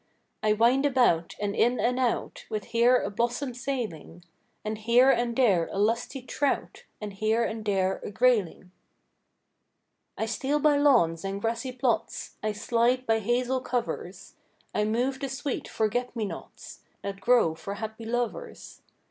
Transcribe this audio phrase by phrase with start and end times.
[0.41, 4.23] I wind about, and in and out, With here a blossom sailing,
[4.65, 8.71] And here and there a lusty trout, And here and there a grayling.
[10.17, 14.37] I steal by lawns and grassy plots, I slide by hazel covers;
[14.73, 18.81] I move the sweet forget me nots, That grow for happy lovers.